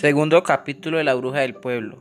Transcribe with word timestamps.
Segundo 0.00 0.42
capítulo 0.42 0.96
de 0.96 1.04
La 1.04 1.12
Bruja 1.12 1.40
del 1.40 1.52
Pueblo. 1.52 2.00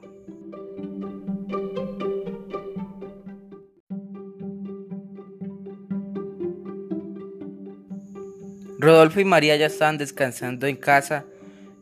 Rodolfo 8.77 9.19
y 9.19 9.25
María 9.25 9.57
ya 9.57 9.65
estaban 9.65 9.97
descansando 9.97 10.65
en 10.65 10.77
casa. 10.77 11.25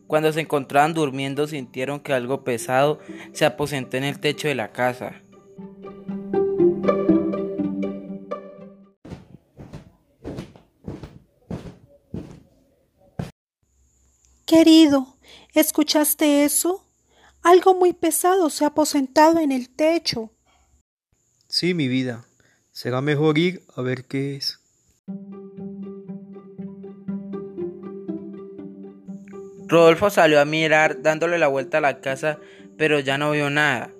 Cuando 0.07 0.33
se 0.33 0.41
encontraban 0.41 0.95
durmiendo 0.95 1.45
sintieron 1.45 1.99
que 1.99 2.13
algo 2.13 2.43
pesado 2.43 2.97
se 3.31 3.45
aposentó 3.45 3.97
en 3.97 4.05
el 4.05 4.20
techo 4.20 4.47
de 4.47 4.55
la 4.55 4.71
casa. 4.71 5.21
Querido, 14.47 15.16
¿escuchaste 15.54 16.43
eso? 16.43 16.86
Algo 17.43 17.74
muy 17.74 17.93
pesado 17.93 18.50
se 18.50 18.65
ha 18.65 18.69
aposentado 18.69 19.39
en 19.39 19.51
el 19.51 19.69
techo. 19.69 20.32
Sí, 21.47 21.74
mi 21.74 21.88
vida. 21.88 22.25
Será 22.71 23.01
mejor 23.01 23.38
ir 23.38 23.64
a 23.75 23.82
ver 23.82 24.05
qué 24.05 24.36
es. 24.36 24.60
Rodolfo 29.68 30.10
salió 30.10 30.39
a 30.39 30.46
mirar 30.46 31.02
dándole 31.02 31.38
la 31.38 31.47
vuelta 31.47 31.79
a 31.79 31.82
la 31.82 32.00
casa, 32.00 32.39
pero 32.77 33.00
ya 33.00 33.17
no 33.17 33.31
vio 33.31 33.50
nada, 33.50 33.91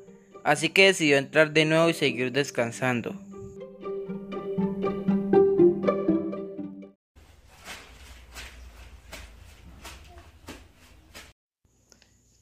así 0.44 0.70
que 0.70 0.86
decidió 0.86 1.18
entrar 1.18 1.52
de 1.52 1.66
nuevo 1.66 1.90
y 1.90 1.94
seguir 1.94 2.32
descansando. 2.32 3.27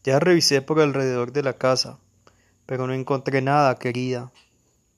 Ya 0.05 0.19
revisé 0.19 0.61
por 0.61 0.79
alrededor 0.79 1.31
de 1.31 1.41
la 1.41 1.53
casa, 1.53 1.97
pero 2.67 2.85
no 2.85 2.93
encontré 2.93 3.41
nada, 3.41 3.73
querida. 3.73 4.31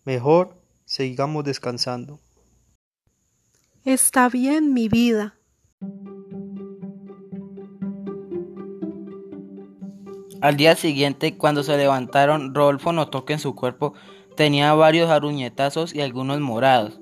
Mejor 0.03 0.57
sigamos 0.83 1.45
descansando. 1.45 2.19
Está 3.85 4.27
bien, 4.27 4.73
mi 4.73 4.89
vida. 4.89 5.37
Al 10.41 10.57
día 10.57 10.75
siguiente, 10.75 11.37
cuando 11.37 11.63
se 11.63 11.77
levantaron, 11.77 12.53
Rodolfo 12.53 12.91
notó 12.91 13.23
que 13.23 13.31
en 13.31 13.39
su 13.39 13.55
cuerpo 13.55 13.93
tenía 14.35 14.73
varios 14.73 15.09
aruñetazos 15.09 15.95
y 15.95 16.01
algunos 16.01 16.41
morados, 16.41 16.99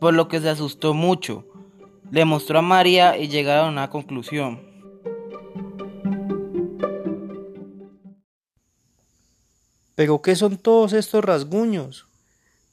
por 0.00 0.14
lo 0.14 0.26
que 0.26 0.40
se 0.40 0.48
asustó 0.48 0.94
mucho. 0.94 1.46
Le 2.10 2.24
mostró 2.24 2.58
a 2.58 2.62
María 2.62 3.16
y 3.16 3.28
llegaron 3.28 3.68
a 3.68 3.70
una 3.70 3.90
conclusión. 3.90 4.69
¿Pero 10.00 10.22
qué 10.22 10.34
son 10.34 10.56
todos 10.56 10.94
estos 10.94 11.22
rasguños? 11.22 12.08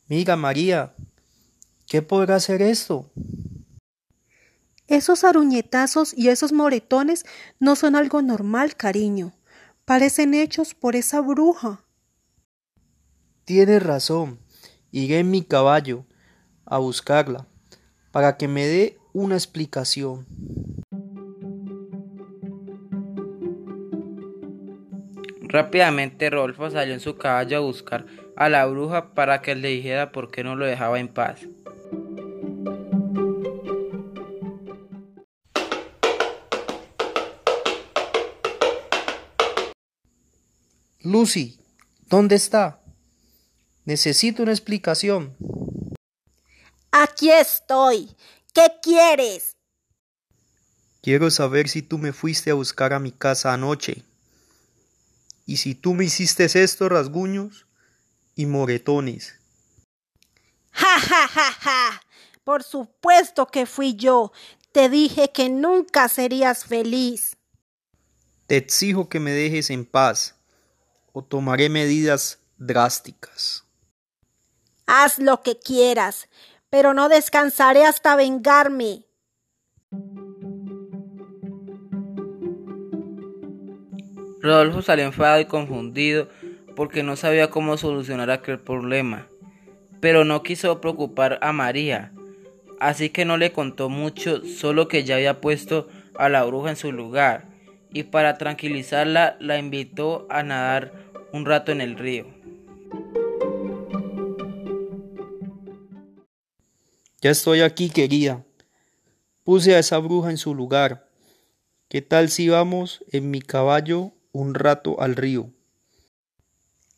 Mira, 0.08 0.38
María, 0.38 0.94
¿qué 1.86 2.02
podrá 2.02 2.40
ser 2.40 2.62
esto? 2.62 3.12
Esos 4.88 5.26
aruñetazos 5.26 6.14
y 6.18 6.30
esos 6.30 6.54
moretones 6.54 7.26
no 7.60 7.76
son 7.76 7.98
algo 7.98 8.22
normal, 8.22 8.78
cariño. 8.78 9.34
Parecen 9.84 10.34
hechos 10.36 10.74
por 10.74 10.96
esa 10.96 11.20
bruja. 11.20 11.84
Tienes 13.44 13.84
razón. 13.84 14.40
Iré 14.94 15.20
en 15.20 15.30
mi 15.30 15.44
caballo 15.44 16.06
a 16.64 16.78
buscarla 16.78 17.46
para 18.12 18.38
que 18.38 18.48
me 18.48 18.66
dé 18.68 19.00
una 19.12 19.36
explicación. 19.36 20.26
Rápidamente 25.50 26.30
Rodolfo 26.30 26.70
salió 26.70 26.94
en 26.94 27.00
su 27.00 27.18
caballo 27.18 27.58
a 27.58 27.62
buscar 27.62 28.06
a 28.36 28.50
la 28.50 28.66
bruja 28.66 29.14
para 29.14 29.42
que 29.42 29.56
le 29.56 29.70
dijera 29.70 30.12
por 30.12 30.30
qué 30.30 30.44
no 30.44 30.56
lo 30.56 30.66
dejaba 30.66 31.00
en 31.00 31.08
paz. 31.08 31.42
Lucy, 41.02 41.58
¿dónde 42.10 42.36
está? 42.36 42.82
Necesito 43.86 44.44
una 44.44 44.52
explicación. 44.52 45.38
Aquí 46.92 47.32
estoy. 47.32 48.10
¿Qué 48.54 48.68
quieres? 48.84 49.56
Quiero 51.02 51.32
saber 51.32 51.70
si 51.70 51.82
tú 51.82 51.98
me 51.98 52.12
fuiste 52.12 52.52
a 52.52 52.56
buscar 52.56 52.92
a 52.92 53.00
mi 53.00 53.14
casa 53.14 53.54
anoche. 53.54 54.04
Y 55.48 55.58
si 55.58 55.74
tú 55.74 55.96
me 55.96 56.04
hiciste 56.04 56.46
estos 56.46 56.90
rasguños 56.90 57.66
y 58.36 58.46
moretones. 58.46 59.40
Ja, 60.72 61.00
ja, 61.00 61.28
ja, 61.28 61.52
ja. 61.54 62.02
Por 62.44 62.64
supuesto 62.64 63.48
que 63.48 63.66
fui 63.66 63.96
yo. 63.96 64.34
Te 64.74 64.90
dije 64.90 65.32
que 65.32 65.50
nunca 65.50 66.10
serías 66.10 66.66
feliz. 66.66 67.38
Te 68.46 68.58
exijo 68.58 69.08
que 69.08 69.22
me 69.22 69.32
dejes 69.32 69.70
en 69.70 69.86
paz 69.86 70.36
o 71.14 71.24
tomaré 71.24 71.70
medidas 71.70 72.40
drásticas. 72.58 73.64
Haz 74.86 75.18
lo 75.18 75.44
que 75.44 75.58
quieras, 75.58 76.28
pero 76.70 76.94
no 76.94 77.08
descansaré 77.08 77.86
hasta 77.86 78.18
vengarme. 78.18 79.07
Rodolfo 84.48 84.82
salió 84.82 85.06
enfadado 85.06 85.42
y 85.42 85.46
confundido 85.46 86.30
porque 86.76 87.04
no 87.04 87.16
sabía 87.16 87.50
cómo 87.50 87.78
solucionar 87.78 88.32
aquel 88.32 88.60
problema, 88.60 89.28
pero 90.00 90.24
no 90.24 90.42
quiso 90.42 90.80
preocupar 90.80 91.38
a 91.42 91.52
María, 91.52 92.14
así 92.80 93.10
que 93.10 93.26
no 93.26 93.38
le 93.38 93.52
contó 93.52 93.90
mucho, 93.90 94.46
solo 94.46 94.88
que 94.88 95.04
ya 95.04 95.16
había 95.16 95.42
puesto 95.42 95.90
a 96.16 96.30
la 96.30 96.44
bruja 96.44 96.70
en 96.70 96.76
su 96.78 96.92
lugar, 96.92 97.50
y 97.92 98.04
para 98.04 98.38
tranquilizarla 98.38 99.38
la 99.40 99.58
invitó 99.58 100.28
a 100.30 100.44
nadar 100.44 100.94
un 101.34 101.46
rato 101.46 101.72
en 101.72 101.82
el 101.82 101.98
río. 101.98 102.26
Ya 107.20 107.32
estoy 107.32 107.62
aquí, 107.62 107.90
querida. 107.90 108.46
Puse 109.44 109.76
a 109.76 109.80
esa 109.80 109.98
bruja 109.98 110.30
en 110.30 110.38
su 110.38 110.54
lugar. 110.54 111.10
¿Qué 111.90 112.02
tal 112.02 112.30
si 112.30 112.48
vamos 112.50 113.04
en 113.12 113.32
mi 113.32 113.42
caballo 113.42 114.14
un 114.32 114.54
rato 114.54 115.00
al 115.02 115.16
río? 115.16 115.52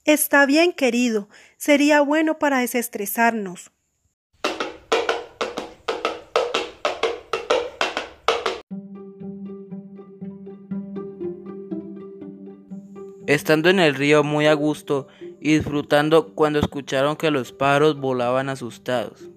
Está 0.06 0.46
bien, 0.46 0.74
querido. 0.74 1.30
Sería 1.58 2.02
bueno 2.02 2.40
para 2.40 2.60
desestresarnos. 2.60 3.72
Estando 13.28 13.70
en 13.70 13.80
el 13.80 13.94
río 13.94 14.24
muy 14.24 14.48
a 14.48 14.54
gusto 14.54 15.08
y 15.40 15.54
disfrutando 15.54 16.34
cuando 16.34 16.58
escucharon 16.58 17.16
que 17.16 17.30
los 17.30 17.52
pájaros 17.52 18.00
volaban 18.00 18.50
asustados. 18.50 19.30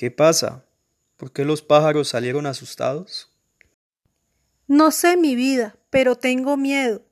¿Qué 0.00 0.10
pasa? 0.10 0.64
¿Por 1.18 1.30
qué 1.30 1.44
los 1.44 1.60
pájaros 1.60 2.08
salieron 2.08 2.46
asustados? 2.46 3.28
No 4.66 4.92
sé 4.92 5.18
mi 5.18 5.34
vida, 5.34 5.76
pero 5.90 6.16
tengo 6.16 6.56
miedo. 6.56 7.02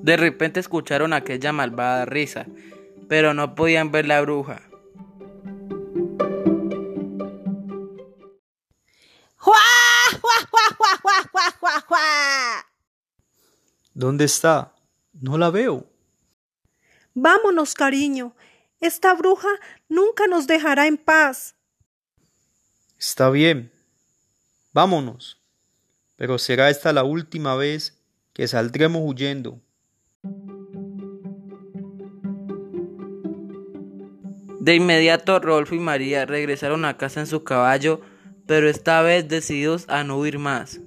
De 0.00 0.16
repente 0.16 0.60
escucharon 0.60 1.12
aquella 1.12 1.50
malvada 1.50 2.04
risa, 2.04 2.46
pero 3.08 3.34
no 3.34 3.56
podían 3.56 3.90
ver 3.90 4.06
la 4.06 4.20
bruja. 4.20 4.62
¡Juá! 9.38 9.56
¡Juá, 10.20 10.34
juá, 10.48 10.76
juá, 10.78 10.98
juá, 11.02 11.28
juá, 11.32 11.50
juá, 11.58 11.80
juá! 11.80 12.66
¿Dónde 13.92 14.24
está? 14.24 14.72
No 15.14 15.36
la 15.36 15.50
veo. 15.50 15.97
Vámonos, 17.20 17.74
cariño. 17.74 18.32
Esta 18.80 19.12
bruja 19.12 19.48
nunca 19.88 20.28
nos 20.28 20.46
dejará 20.46 20.86
en 20.86 20.96
paz. 20.96 21.56
Está 22.96 23.28
bien. 23.28 23.72
Vámonos. 24.72 25.42
Pero 26.14 26.38
será 26.38 26.70
esta 26.70 26.92
la 26.92 27.02
última 27.02 27.56
vez 27.56 27.98
que 28.32 28.46
saldremos 28.46 29.02
huyendo. 29.04 29.60
De 34.60 34.76
inmediato 34.76 35.40
Rodolfo 35.40 35.74
y 35.74 35.80
María 35.80 36.24
regresaron 36.24 36.84
a 36.84 36.98
casa 36.98 37.18
en 37.18 37.26
su 37.26 37.42
caballo, 37.42 38.00
pero 38.46 38.68
esta 38.68 39.02
vez 39.02 39.26
decididos 39.26 39.86
a 39.88 40.04
no 40.04 40.18
huir 40.18 40.38
más. 40.38 40.78